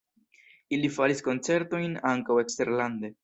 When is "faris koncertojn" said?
0.95-1.95